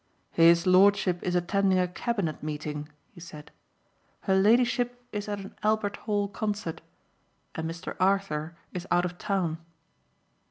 "His 0.31 0.65
Lordship 0.65 1.19
is 1.21 1.35
attending 1.35 1.77
a 1.77 1.87
cabinet 1.87 2.41
meeting," 2.41 2.89
he 3.13 3.19
said. 3.21 3.51
"Her 4.21 4.33
Ladyship 4.33 5.05
is 5.11 5.29
at 5.29 5.37
an 5.39 5.55
Albert 5.61 5.97
Hall 5.97 6.27
concert 6.27 6.81
and 7.53 7.69
Mr. 7.69 7.95
Arthur 7.99 8.57
is 8.73 8.87
out 8.91 9.05
of 9.05 9.19
town." 9.19 9.59